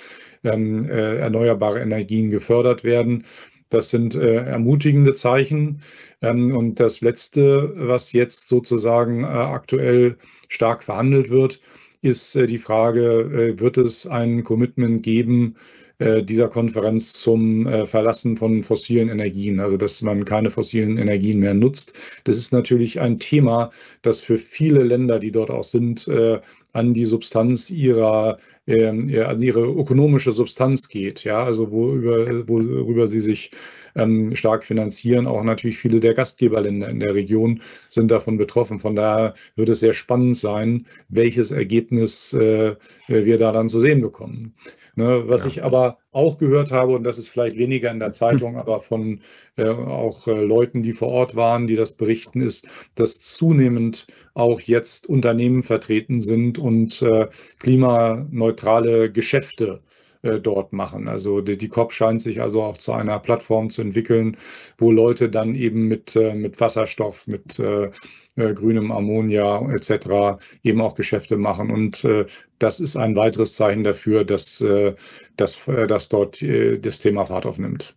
ähm, 0.43 0.89
äh, 0.89 1.17
erneuerbare 1.17 1.81
Energien 1.81 2.29
gefördert 2.29 2.83
werden. 2.83 3.25
Das 3.69 3.89
sind 3.89 4.15
äh, 4.15 4.35
ermutigende 4.35 5.13
Zeichen. 5.13 5.81
Ähm, 6.21 6.55
und 6.55 6.79
das 6.79 7.01
Letzte, 7.01 7.73
was 7.75 8.13
jetzt 8.13 8.47
sozusagen 8.49 9.23
äh, 9.23 9.27
aktuell 9.27 10.17
stark 10.47 10.83
verhandelt 10.83 11.29
wird, 11.29 11.59
ist 12.01 12.35
äh, 12.35 12.47
die 12.47 12.57
Frage, 12.57 13.55
äh, 13.55 13.59
wird 13.59 13.77
es 13.77 14.07
ein 14.07 14.43
Commitment 14.43 15.03
geben, 15.03 15.55
dieser 15.99 16.47
Konferenz 16.47 17.13
zum 17.13 17.65
äh, 17.65 17.85
Verlassen 17.87 18.37
von 18.37 18.61
fossilen 18.61 19.09
Energien, 19.09 19.59
also 19.59 19.77
dass 19.77 20.01
man 20.03 20.25
keine 20.25 20.51
fossilen 20.51 20.97
Energien 20.97 21.39
mehr 21.39 21.55
nutzt. 21.55 21.93
Das 22.23 22.37
ist 22.37 22.53
natürlich 22.53 22.99
ein 22.99 23.17
Thema, 23.17 23.71
das 24.03 24.21
für 24.21 24.37
viele 24.37 24.83
Länder, 24.83 25.17
die 25.17 25.31
dort 25.31 25.49
auch 25.49 25.63
sind, 25.63 26.07
äh, 26.07 26.39
an 26.73 26.93
die 26.93 27.05
Substanz 27.05 27.71
ihrer, 27.71 28.37
ähm, 28.67 29.11
an 29.25 29.41
ihre 29.41 29.65
ökonomische 29.65 30.31
Substanz 30.31 30.89
geht, 30.89 31.23
ja, 31.23 31.43
also 31.43 31.71
worüber, 31.71 32.47
worüber 32.47 33.07
sie 33.07 33.19
sich 33.19 33.51
ähm, 33.95 34.35
stark 34.35 34.63
finanzieren. 34.63 35.25
Auch 35.25 35.43
natürlich 35.43 35.79
viele 35.79 35.99
der 35.99 36.13
Gastgeberländer 36.13 36.87
in 36.89 36.99
der 36.99 37.15
Region 37.15 37.61
sind 37.89 38.11
davon 38.11 38.37
betroffen. 38.37 38.79
Von 38.79 38.95
daher 38.95 39.33
wird 39.55 39.69
es 39.69 39.79
sehr 39.79 39.93
spannend 39.93 40.37
sein, 40.37 40.85
welches 41.09 41.49
Ergebnis 41.49 42.33
äh, 42.33 42.75
wir 43.07 43.37
da 43.39 43.51
dann 43.51 43.69
zu 43.69 43.79
sehen 43.79 44.01
bekommen. 44.01 44.53
Ne, 44.97 45.29
was 45.29 45.43
ja. 45.43 45.51
ich 45.51 45.63
aber 45.63 45.99
auch 46.11 46.39
gehört 46.39 46.71
habe, 46.71 46.95
und 46.95 47.03
das 47.03 47.19
ist 47.19 47.29
vielleicht 47.29 47.55
weniger 47.55 47.91
in 47.91 47.99
der 47.99 48.13
Zeitung, 48.13 48.57
aber 48.57 48.79
von 48.79 49.19
äh, 49.55 49.69
auch 49.69 50.25
äh, 50.25 50.31
Leuten, 50.31 50.81
die 50.81 50.91
vor 50.91 51.09
Ort 51.09 51.35
waren, 51.35 51.67
die 51.67 51.75
das 51.75 51.93
berichten, 51.93 52.41
ist, 52.41 52.67
dass 52.95 53.19
zunehmend 53.19 54.07
auch 54.33 54.59
jetzt 54.59 55.07
Unternehmen 55.07 55.61
vertreten 55.61 56.19
sind 56.19 56.57
und 56.57 56.99
äh, 57.03 57.27
klimaneutrale 57.59 59.11
Geschäfte 59.11 59.83
äh, 60.21 60.39
dort 60.39 60.73
machen. 60.73 61.07
Also 61.09 61.41
die, 61.41 61.57
die 61.57 61.69
COP 61.69 61.93
scheint 61.93 62.21
sich 62.21 62.41
also 62.41 62.63
auch 62.63 62.77
zu 62.77 62.93
einer 62.93 63.19
Plattform 63.19 63.69
zu 63.69 63.81
entwickeln, 63.81 64.37
wo 64.77 64.91
Leute 64.91 65.29
dann 65.29 65.55
eben 65.55 65.87
mit, 65.87 66.15
äh, 66.15 66.33
mit 66.33 66.59
Wasserstoff, 66.59 67.27
mit 67.27 67.59
äh, 67.59 67.91
äh, 68.37 68.53
grünem 68.53 68.91
Ammonia 68.91 69.61
etc. 69.71 70.39
eben 70.63 70.81
auch 70.81 70.95
Geschäfte 70.95 71.37
machen. 71.37 71.71
Und 71.71 72.03
äh, 72.03 72.25
das 72.59 72.79
ist 72.79 72.95
ein 72.95 73.15
weiteres 73.15 73.55
Zeichen 73.55 73.83
dafür, 73.83 74.23
dass, 74.23 74.61
äh, 74.61 74.95
dass, 75.35 75.67
äh, 75.67 75.87
dass 75.87 76.09
dort 76.09 76.41
äh, 76.41 76.77
das 76.77 76.99
Thema 76.99 77.25
Fahrt 77.25 77.45
aufnimmt. 77.45 77.95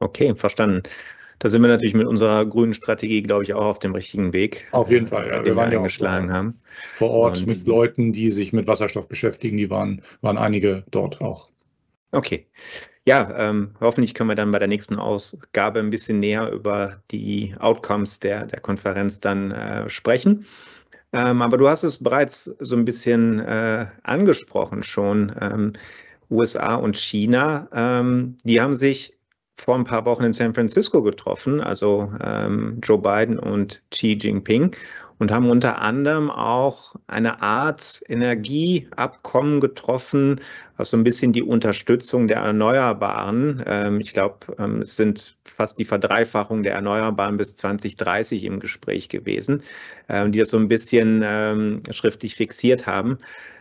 Okay, 0.00 0.34
verstanden. 0.34 0.82
Da 1.38 1.48
sind 1.48 1.62
wir 1.62 1.68
natürlich 1.68 1.94
mit 1.94 2.06
unserer 2.06 2.46
grünen 2.46 2.74
Strategie, 2.74 3.22
glaube 3.22 3.44
ich, 3.44 3.54
auch 3.54 3.64
auf 3.64 3.78
dem 3.78 3.94
richtigen 3.94 4.32
Weg. 4.32 4.68
Auf 4.70 4.90
jeden 4.90 5.06
Fall, 5.06 5.28
ja. 5.28 5.44
Wir 5.44 5.56
waren 5.56 5.72
ja 5.72 5.78
eingeschlagen 5.78 6.32
haben. 6.32 6.60
Vor 6.94 7.10
Ort 7.10 7.40
Und 7.40 7.48
mit 7.48 7.66
Leuten, 7.66 8.12
die 8.12 8.30
sich 8.30 8.52
mit 8.52 8.66
Wasserstoff 8.66 9.08
beschäftigen, 9.08 9.56
die 9.56 9.70
waren, 9.70 10.02
waren 10.20 10.38
einige 10.38 10.84
dort 10.90 11.20
auch. 11.20 11.48
Okay. 12.12 12.46
Ja, 13.04 13.50
ähm, 13.50 13.74
hoffentlich 13.80 14.14
können 14.14 14.30
wir 14.30 14.36
dann 14.36 14.52
bei 14.52 14.60
der 14.60 14.68
nächsten 14.68 14.96
Ausgabe 14.96 15.80
ein 15.80 15.90
bisschen 15.90 16.20
näher 16.20 16.52
über 16.52 17.02
die 17.10 17.54
Outcomes 17.58 18.20
der, 18.20 18.46
der 18.46 18.60
Konferenz 18.60 19.18
dann 19.18 19.50
äh, 19.50 19.88
sprechen. 19.88 20.46
Ähm, 21.12 21.42
aber 21.42 21.58
du 21.58 21.68
hast 21.68 21.82
es 21.82 22.02
bereits 22.02 22.44
so 22.44 22.76
ein 22.76 22.84
bisschen 22.84 23.40
äh, 23.40 23.86
angesprochen 24.04 24.82
schon. 24.82 25.32
Ähm, 25.40 25.72
USA 26.30 26.76
und 26.76 26.96
China, 26.96 27.68
ähm, 27.72 28.38
die 28.44 28.60
haben 28.60 28.74
sich 28.74 29.14
vor 29.56 29.76
ein 29.76 29.84
paar 29.84 30.04
Wochen 30.06 30.24
in 30.24 30.32
San 30.32 30.54
Francisco 30.54 31.02
getroffen, 31.02 31.60
also 31.60 32.12
ähm, 32.22 32.78
Joe 32.82 32.98
Biden 32.98 33.38
und 33.38 33.82
Xi 33.90 34.18
Jinping 34.20 34.74
und 35.22 35.30
haben 35.30 35.50
unter 35.50 35.80
anderem 35.80 36.30
auch 36.30 36.96
eine 37.06 37.42
Art 37.42 38.02
Energieabkommen 38.08 39.60
getroffen, 39.60 40.40
was 40.76 40.90
so 40.90 40.96
ein 40.96 41.04
bisschen 41.04 41.32
die 41.32 41.44
Unterstützung 41.44 42.26
der 42.26 42.38
Erneuerbaren, 42.38 43.62
ähm, 43.64 44.00
ich 44.00 44.14
glaube, 44.14 44.56
ähm, 44.58 44.80
es 44.80 44.96
sind 44.96 45.36
fast 45.44 45.78
die 45.78 45.84
Verdreifachung 45.84 46.64
der 46.64 46.74
Erneuerbaren 46.74 47.36
bis 47.36 47.54
2030 47.56 48.42
im 48.42 48.58
Gespräch 48.58 49.08
gewesen, 49.08 49.62
ähm, 50.08 50.32
die 50.32 50.40
das 50.40 50.48
so 50.48 50.56
ein 50.56 50.66
bisschen 50.66 51.22
ähm, 51.24 51.82
schriftlich 51.90 52.34
fixiert 52.34 52.88
haben. 52.88 53.18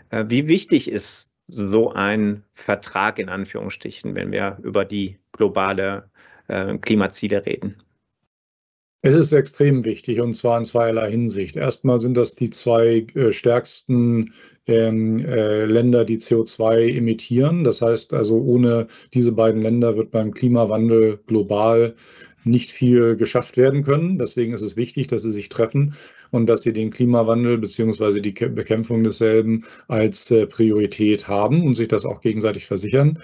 Äh, 0.10 0.25
wie 0.29 0.48
wichtig 0.48 0.89
ist 0.89 1.30
so 1.51 1.91
ein 1.91 2.43
Vertrag 2.53 3.20
in 3.20 3.29
Anführungsstrichen, 3.29 4.15
wenn 4.15 4.31
wir 4.31 4.58
über 4.63 4.86
die 4.86 5.20
globale 5.34 6.10
äh, 6.48 6.77
Klimaziele 6.77 7.46
reden? 7.46 7.75
Es 9.03 9.15
ist 9.15 9.34
extrem 9.34 9.84
wichtig 9.84 10.20
und 10.20 10.36
zwar 10.36 10.60
in 10.60 10.65
zweierlei 10.65 11.10
Hinsicht. 11.10 11.55
Erstmal 11.55 11.98
sind 12.00 12.15
das 12.15 12.36
die 12.36 12.51
zwei 12.51 13.08
äh, 13.15 13.31
stärksten 13.31 14.34
ähm, 14.67 15.20
äh, 15.25 15.65
Länder, 15.65 16.05
die 16.05 16.20
CO2 16.20 16.98
emittieren. 16.98 17.63
Das 17.63 17.81
heißt 17.81 18.13
also, 18.13 18.36
ohne 18.36 18.86
diese 19.13 19.31
beiden 19.31 19.62
Länder 19.62 19.98
wird 19.98 20.12
beim 20.12 20.31
Klimawandel 20.31 21.20
global 21.25 21.96
nicht 22.43 22.72
viel 22.72 23.15
geschafft 23.15 23.58
werden 23.58 23.84
können. 23.84 24.20
Deswegen 24.20 24.53
ist 24.53 24.62
es 24.62 24.75
wichtig, 24.75 25.08
dass 25.08 25.24
sie 25.24 25.31
sich 25.31 25.50
treffen 25.50 25.96
und 26.31 26.47
dass 26.47 26.61
sie 26.61 26.73
den 26.73 26.89
Klimawandel 26.89 27.57
bzw. 27.57 28.21
die 28.21 28.31
Bekämpfung 28.31 29.03
desselben 29.03 29.65
als 29.88 30.31
äh, 30.31 30.47
Priorität 30.47 31.27
haben 31.27 31.65
und 31.65 31.75
sich 31.75 31.88
das 31.88 32.05
auch 32.05 32.21
gegenseitig 32.21 32.65
versichern. 32.65 33.19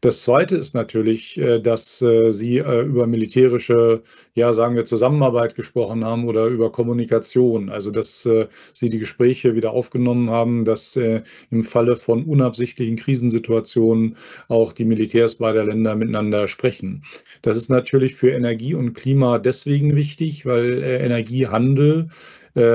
Das 0.00 0.22
Zweite 0.22 0.56
ist 0.56 0.74
natürlich, 0.74 1.38
äh, 1.38 1.58
dass 1.60 2.00
äh, 2.02 2.30
Sie 2.30 2.58
über 2.58 3.06
militärische, 3.06 4.02
ja, 4.34 4.52
sagen 4.52 4.76
wir, 4.76 4.84
Zusammenarbeit 4.84 5.56
gesprochen 5.56 6.04
haben 6.04 6.28
oder 6.28 6.46
über 6.46 6.70
Kommunikation. 6.70 7.68
Also, 7.70 7.90
dass 7.90 8.28
Sie 8.72 8.88
die 8.88 8.98
Gespräche 8.98 9.54
wieder 9.54 9.72
aufgenommen 9.72 10.30
haben, 10.30 10.64
dass 10.64 10.96
im 10.96 11.62
Falle 11.62 11.96
von 11.96 12.24
unabsichtlichen 12.24 12.96
Krisensituationen 12.96 14.16
auch 14.48 14.72
die 14.72 14.84
Militärs 14.84 15.36
beider 15.36 15.64
Länder 15.64 15.94
miteinander 15.96 16.48
sprechen. 16.48 17.02
Das 17.42 17.56
ist 17.56 17.68
natürlich 17.68 18.14
für 18.14 18.30
Energie 18.30 18.74
und 18.74 18.94
Klima 18.94 19.38
deswegen 19.38 19.94
wichtig, 19.96 20.46
weil 20.46 20.82
Energiehandel 20.82 22.08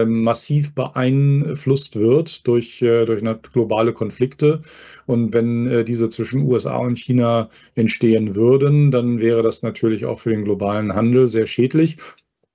massiv 0.05 0.73
beeinflusst 0.73 1.97
wird 1.99 2.47
durch, 2.47 2.81
äh, 2.81 3.05
durch 3.05 3.23
globale 3.51 3.93
Konflikte. 3.93 4.61
Und 5.05 5.33
wenn 5.33 5.67
äh, 5.67 5.83
diese 5.83 6.09
zwischen 6.09 6.43
USA 6.43 6.77
und 6.77 6.97
China 6.97 7.49
entstehen 7.75 8.35
würden, 8.35 8.91
dann 8.91 9.19
wäre 9.19 9.41
das 9.41 9.63
natürlich 9.63 10.05
auch 10.05 10.19
für 10.19 10.29
den 10.29 10.45
globalen 10.45 10.95
Handel 10.95 11.27
sehr 11.27 11.47
schädlich. 11.47 11.97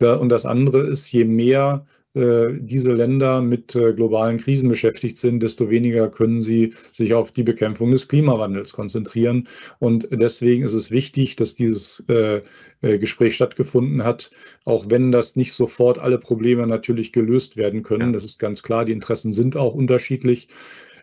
Und 0.00 0.28
das 0.28 0.47
andere 0.47 0.82
ist, 0.82 1.11
je 1.11 1.25
mehr 1.25 1.85
diese 2.15 2.95
Länder 2.95 3.43
mit 3.43 3.77
äh, 3.77 3.93
globalen 3.93 4.38
Krisen 4.38 4.69
beschäftigt 4.69 5.19
sind, 5.19 5.43
desto 5.43 5.71
weniger 5.71 6.09
können 6.09 6.41
sie 6.41 6.75
sich 6.93 7.15
auf 7.15 7.33
die 7.33 7.43
Bekämpfung 7.43 7.91
des 7.91 8.09
Klimawandels 8.09 8.73
konzentrieren. 8.73 9.47
Und 9.79 10.09
deswegen 10.11 10.65
ist 10.65 10.75
es 10.75 10.91
wichtig, 10.91 11.37
dass 11.37 11.55
dieses 11.55 12.05
äh, 12.09 12.43
Gespräch 12.81 13.35
stattgefunden 13.35 14.05
hat, 14.05 14.31
auch 14.65 14.87
wenn 14.88 15.12
das 15.12 15.37
nicht 15.37 15.53
sofort 15.53 15.99
alle 15.99 16.19
Probleme 16.19 16.67
natürlich 16.67 17.12
gelöst 17.12 17.57
werden 17.57 17.83
können. 17.83 18.12
Das 18.12 18.25
ist 18.25 18.38
ganz 18.38 18.62
klar, 18.62 18.85
die 18.85 18.93
Interessen 18.93 19.33
sind 19.33 19.57
auch 19.57 19.75
unterschiedlich. 19.75 20.49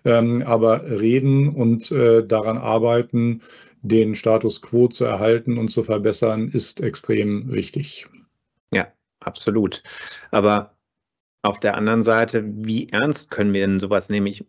Ähm, 0.06 0.44
aber 0.46 0.84
reden 0.84 1.50
und 1.50 1.92
daran 1.92 2.58
arbeiten, 2.58 3.42
den 3.82 4.16
Status 4.16 4.62
quo 4.62 4.88
zu 4.88 5.06
erhalten 5.06 5.58
und 5.58 5.70
zu 5.70 5.84
verbessern, 5.84 6.50
ist 6.50 6.82
extrem 6.82 7.54
wichtig. 7.54 8.08
Ja, 8.72 8.88
absolut. 9.20 9.82
Aber 10.32 10.75
auf 11.46 11.60
der 11.60 11.76
anderen 11.76 12.04
Seite, 12.04 12.44
wie 12.46 12.90
ernst 12.90 13.32
können 13.32 13.54
wir 13.54 13.62
denn 13.62 13.80
sowas 13.80 14.10
nehmen? 14.10 14.28
Ich 14.28 14.46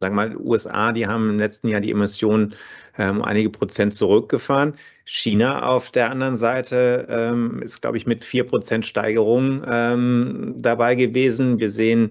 sage 0.00 0.14
mal, 0.14 0.36
USA, 0.36 0.92
die 0.92 1.06
haben 1.06 1.30
im 1.30 1.38
letzten 1.38 1.68
Jahr 1.68 1.80
die 1.80 1.90
Emissionen 1.90 2.54
ähm, 2.96 3.22
einige 3.22 3.50
Prozent 3.50 3.92
zurückgefahren. 3.94 4.74
China 5.04 5.66
auf 5.66 5.90
der 5.90 6.10
anderen 6.10 6.36
Seite 6.36 7.06
ähm, 7.10 7.62
ist, 7.62 7.80
glaube 7.82 7.96
ich, 7.96 8.06
mit 8.06 8.24
vier 8.24 8.44
Prozent 8.44 8.86
Steigerung 8.86 9.64
ähm, 9.66 10.54
dabei 10.56 10.94
gewesen. 10.94 11.58
Wir 11.58 11.70
sehen 11.70 12.10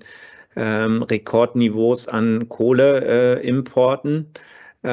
ähm, 0.56 1.04
Rekordniveaus 1.04 2.08
an 2.08 2.50
Kohleimporten. 2.50 4.34
Äh, 4.84 4.90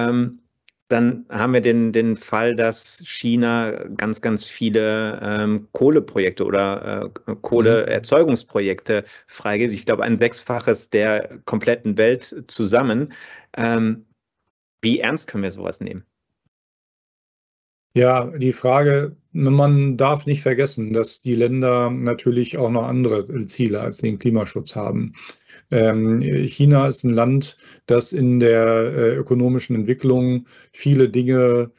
dann 0.88 1.24
haben 1.30 1.54
wir 1.54 1.60
den, 1.60 1.92
den 1.92 2.16
Fall, 2.16 2.54
dass 2.54 3.02
China 3.06 3.72
ganz, 3.96 4.20
ganz 4.20 4.44
viele 4.44 5.18
ähm, 5.22 5.68
Kohleprojekte 5.72 6.44
oder 6.44 7.10
äh, 7.26 7.34
Kohleerzeugungsprojekte 7.40 9.04
freigibt. 9.26 9.72
Ich 9.72 9.86
glaube, 9.86 10.04
ein 10.04 10.16
Sechsfaches 10.16 10.90
der 10.90 11.40
kompletten 11.46 11.96
Welt 11.96 12.44
zusammen. 12.48 13.12
Ähm, 13.56 14.06
wie 14.82 15.00
ernst 15.00 15.28
können 15.28 15.42
wir 15.42 15.50
sowas 15.50 15.80
nehmen? 15.80 16.04
Ja, 17.96 18.26
die 18.26 18.52
Frage, 18.52 19.16
man 19.30 19.96
darf 19.96 20.26
nicht 20.26 20.42
vergessen, 20.42 20.92
dass 20.92 21.22
die 21.22 21.34
Länder 21.34 21.90
natürlich 21.90 22.58
auch 22.58 22.70
noch 22.70 22.88
andere 22.88 23.24
Ziele 23.46 23.80
als 23.80 23.98
den 23.98 24.18
Klimaschutz 24.18 24.74
haben. 24.74 25.14
Ähm, 25.70 26.20
China 26.20 26.86
ist 26.88 27.04
ein 27.04 27.14
Land, 27.14 27.56
das 27.86 28.12
in 28.12 28.40
der 28.40 28.66
äh, 28.66 29.16
ökonomischen 29.16 29.76
Entwicklung 29.76 30.46
viele 30.72 31.08
Dinge, 31.08 31.70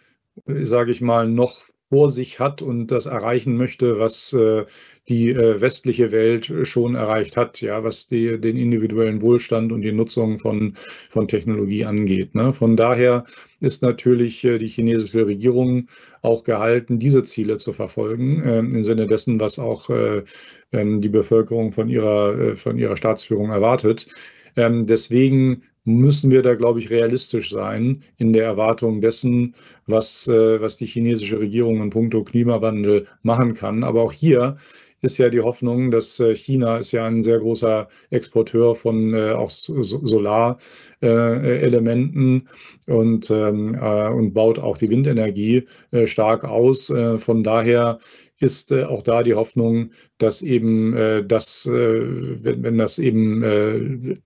äh, 0.48 0.66
sage 0.66 0.92
ich 0.92 1.02
mal, 1.02 1.28
noch 1.30 1.64
vor 1.90 2.10
sich 2.10 2.40
hat 2.40 2.62
und 2.62 2.88
das 2.88 3.06
erreichen 3.06 3.58
möchte, 3.58 4.00
was 4.00 4.34
äh, 4.34 4.66
die 5.08 5.30
äh, 5.30 5.62
westliche 5.62 6.12
Welt 6.12 6.52
schon 6.64 6.96
erreicht 6.96 7.38
hat, 7.38 7.62
ja, 7.62 7.84
was 7.84 8.08
die, 8.08 8.40
den 8.40 8.58
individuellen 8.58 9.22
Wohlstand 9.22 9.72
und 9.72 9.82
die 9.82 9.92
Nutzung 9.92 10.40
von, 10.40 10.74
von 11.10 11.28
Technologie 11.28 11.86
angeht. 11.86 12.34
Ne? 12.34 12.54
Von 12.54 12.76
daher 12.76 13.26
ist 13.60 13.84
natürlich 13.84 14.44
äh, 14.44 14.58
die 14.58 14.68
chinesische 14.68 15.28
Regierung 15.28 15.88
auch 16.22 16.44
gehalten, 16.44 16.98
diese 16.98 17.24
Ziele 17.24 17.58
zu 17.58 17.72
verfolgen, 17.72 18.42
äh, 18.44 18.60
im 18.60 18.84
Sinne 18.84 19.06
dessen, 19.06 19.40
was 19.40 19.60
auch 19.60 19.90
äh, 19.90 20.24
ähm, 20.72 21.02
die 21.02 21.10
Bevölkerung 21.10 21.72
von 21.72 21.88
ihrer, 21.88 22.40
äh, 22.40 22.56
von 22.56 22.80
ihrer 22.80 22.98
Staatsführung 22.98 23.52
erwartet. 23.52 24.08
Ähm, 24.56 24.88
deswegen 24.88 25.64
müssen 25.84 26.32
wir 26.32 26.42
da, 26.42 26.56
glaube 26.56 26.80
ich, 26.80 26.90
realistisch 26.90 27.52
sein 27.52 28.02
in 28.18 28.34
der 28.34 28.46
Erwartung 28.46 29.02
dessen, 29.02 29.54
was, 29.86 30.28
äh, 30.28 30.60
was 30.60 30.78
die 30.78 30.88
chinesische 30.88 31.40
Regierung 31.40 31.82
in 31.82 31.92
puncto 31.92 32.24
Klimawandel 32.24 33.06
machen 33.22 33.54
kann. 33.54 33.84
Aber 33.84 34.02
auch 34.02 34.12
hier 34.12 34.58
ist 35.06 35.18
ja 35.18 35.30
die 35.30 35.40
Hoffnung, 35.42 35.92
dass 35.92 36.20
äh, 36.20 36.36
China 36.36 36.78
ist 36.78 36.92
ja 36.92 37.06
ein 37.06 37.24
sehr 37.24 37.40
großer 37.40 37.88
Exporteur 38.10 38.76
von 38.76 39.14
äh, 39.14 39.32
auch 39.32 39.50
Solarelementen 39.50 42.50
äh, 42.88 42.92
und, 42.92 43.30
ähm, 43.30 43.76
äh, 43.76 44.10
und 44.10 44.34
baut 44.34 44.60
auch 44.60 44.78
die 44.78 44.90
Windenergie 44.90 45.64
äh, 45.92 46.08
stark 46.08 46.44
aus. 46.44 46.92
von 47.18 47.44
daher 47.44 48.00
ist 48.40 48.74
auch 48.74 49.04
da 49.04 49.22
die 49.24 49.36
Hoffnung, 49.36 49.92
dass 50.18 50.42
eben 50.42 50.94
das, 51.28 51.68
wenn, 51.68 52.64
wenn 52.64 52.78
das 52.78 53.00
eben 53.00 54.22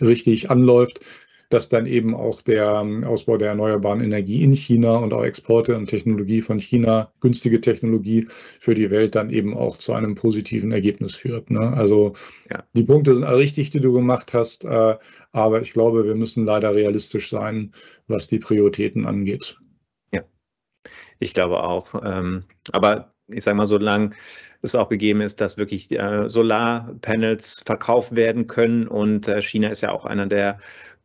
richtig 0.00 0.50
anläuft, 0.50 1.00
dass 1.48 1.68
dann 1.68 1.86
eben 1.86 2.14
auch 2.14 2.42
der 2.42 2.80
ähm, 2.82 3.04
Ausbau 3.04 3.36
der 3.36 3.50
erneuerbaren 3.50 4.00
Energie 4.00 4.42
in 4.42 4.54
China 4.54 4.96
und 4.96 5.12
auch 5.12 5.24
Exporte 5.24 5.76
und 5.76 5.86
Technologie 5.86 6.42
von 6.42 6.58
China, 6.58 7.12
günstige 7.20 7.60
Technologie 7.60 8.26
für 8.60 8.74
die 8.74 8.90
Welt 8.90 9.14
dann 9.14 9.30
eben 9.30 9.56
auch 9.56 9.76
zu 9.76 9.92
einem 9.92 10.14
positiven 10.14 10.72
Ergebnis 10.72 11.14
führt. 11.16 11.50
Ne? 11.50 11.72
Also 11.72 12.14
ja. 12.50 12.64
die 12.74 12.84
Punkte 12.84 13.14
sind 13.14 13.24
richtig, 13.24 13.70
die 13.70 13.80
du 13.80 13.92
gemacht 13.92 14.34
hast, 14.34 14.64
äh, 14.64 14.96
aber 15.32 15.62
ich 15.62 15.72
glaube, 15.72 16.04
wir 16.04 16.14
müssen 16.14 16.46
leider 16.46 16.74
realistisch 16.74 17.30
sein, 17.30 17.72
was 18.08 18.26
die 18.26 18.38
Prioritäten 18.38 19.06
angeht. 19.06 19.58
Ja, 20.12 20.22
ich 21.18 21.34
glaube 21.34 21.62
auch. 21.62 21.94
Ähm, 22.04 22.44
aber 22.72 23.12
ich 23.28 23.44
sage 23.44 23.56
mal, 23.56 23.66
solange 23.66 24.10
es 24.62 24.74
auch 24.74 24.88
gegeben 24.88 25.20
ist, 25.20 25.40
dass 25.40 25.58
wirklich 25.58 25.90
äh, 25.92 26.28
Solarpanels 26.28 27.62
verkauft 27.64 28.14
werden 28.14 28.46
können 28.46 28.86
und 28.88 29.28
äh, 29.28 29.42
China 29.42 29.68
ist 29.68 29.80
ja 29.80 29.92
auch 29.92 30.04
einer 30.04 30.26
der 30.26 30.58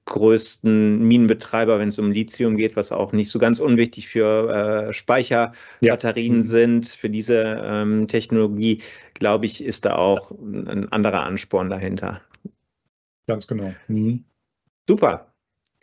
größten 0.05 0.99
Minenbetreiber, 1.07 1.79
wenn 1.79 1.89
es 1.89 1.99
um 1.99 2.11
Lithium 2.11 2.57
geht, 2.57 2.75
was 2.75 2.91
auch 2.91 3.13
nicht 3.13 3.29
so 3.29 3.39
ganz 3.39 3.59
unwichtig 3.59 4.07
für 4.07 4.87
äh, 4.89 4.93
Speicherbatterien 4.93 6.37
ja. 6.37 6.41
sind. 6.41 6.87
Für 6.87 7.09
diese 7.09 7.61
ähm, 7.63 8.07
Technologie, 8.07 8.81
glaube 9.13 9.45
ich, 9.45 9.63
ist 9.63 9.85
da 9.85 9.95
auch 9.95 10.31
ein 10.31 10.91
anderer 10.91 11.23
Ansporn 11.23 11.69
dahinter. 11.69 12.21
Ganz 13.27 13.47
genau. 13.47 13.73
Mhm. 13.87 14.25
Super. 14.87 15.27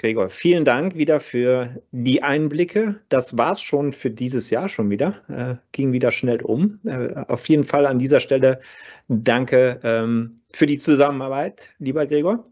Gregor, 0.01 0.29
vielen 0.29 0.65
Dank 0.65 0.95
wieder 0.95 1.19
für 1.19 1.83
die 1.91 2.23
Einblicke. 2.23 3.01
Das 3.09 3.37
war 3.37 3.53
es 3.53 3.63
schon 3.63 3.93
für 3.93 4.11
dieses 4.11 4.49
Jahr 4.51 4.69
schon 4.69 4.91
wieder. 4.91 5.23
Äh, 5.29 5.57
ging 5.73 5.93
wieder 5.93 6.13
schnell 6.13 6.41
um. 6.43 6.79
Äh, 6.85 7.15
auf 7.27 7.49
jeden 7.49 7.65
Fall 7.65 7.85
an 7.85 7.99
dieser 7.99 8.21
Stelle 8.21 8.61
danke 9.09 9.81
ähm, 9.83 10.37
für 10.53 10.67
die 10.67 10.79
Zusammenarbeit, 10.79 11.71
lieber 11.81 12.07
Gregor. 12.07 12.49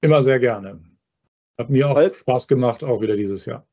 Immer 0.00 0.22
sehr 0.22 0.38
gerne. 0.38 0.80
Hat 1.58 1.70
mir 1.70 1.88
auch 1.88 1.96
Holger. 1.96 2.14
Spaß 2.14 2.48
gemacht, 2.48 2.82
auch 2.82 3.02
wieder 3.02 3.16
dieses 3.16 3.44
Jahr. 3.46 3.66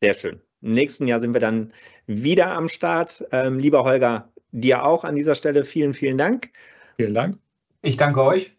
Sehr 0.00 0.14
schön. 0.14 0.40
Im 0.60 0.72
nächsten 0.72 1.06
Jahr 1.06 1.20
sind 1.20 1.34
wir 1.34 1.40
dann 1.40 1.72
wieder 2.06 2.48
am 2.52 2.68
Start. 2.68 3.24
Ähm, 3.30 3.58
lieber 3.58 3.84
Holger, 3.84 4.32
dir 4.50 4.84
auch 4.84 5.04
an 5.04 5.14
dieser 5.14 5.34
Stelle 5.34 5.64
vielen, 5.64 5.94
vielen 5.94 6.18
Dank. 6.18 6.50
Vielen 6.96 7.14
Dank. 7.14 7.38
Ich 7.82 7.96
danke 7.96 8.22
euch. 8.22 8.56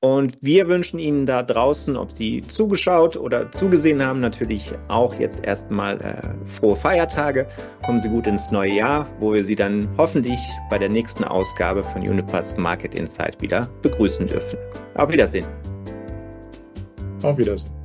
Und 0.00 0.36
wir 0.42 0.68
wünschen 0.68 1.00
Ihnen 1.00 1.26
da 1.26 1.42
draußen, 1.42 1.96
ob 1.96 2.12
Sie 2.12 2.40
zugeschaut 2.42 3.16
oder 3.16 3.50
zugesehen 3.50 4.04
haben, 4.04 4.20
natürlich 4.20 4.72
auch 4.86 5.14
jetzt 5.14 5.44
erstmal 5.44 6.00
äh, 6.00 6.46
frohe 6.46 6.76
Feiertage. 6.76 7.48
Kommen 7.84 7.98
Sie 7.98 8.08
gut 8.08 8.28
ins 8.28 8.52
neue 8.52 8.74
Jahr, 8.74 9.08
wo 9.18 9.34
wir 9.34 9.44
Sie 9.44 9.56
dann 9.56 9.88
hoffentlich 9.98 10.38
bei 10.70 10.78
der 10.78 10.88
nächsten 10.88 11.24
Ausgabe 11.24 11.82
von 11.82 12.02
Unipass 12.02 12.56
Market 12.56 12.94
Insight 12.94 13.42
wieder 13.42 13.68
begrüßen 13.82 14.28
dürfen. 14.28 14.58
Auf 14.94 15.12
Wiedersehen. 15.12 15.46
Auf 17.22 17.38
Wiedersehen. 17.38 17.77